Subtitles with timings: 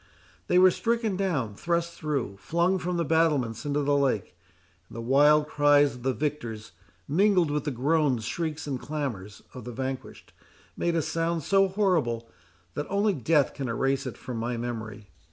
[0.47, 4.35] They were stricken down, thrust through, flung from the battlements into the lake;
[4.89, 6.71] and the wild cries of the victors,
[7.07, 10.33] mingled with the groans, shrieks, and clamours, of the vanquished,
[10.75, 12.27] made a sound so horrible,
[12.73, 15.07] that only death can erase it from my memory.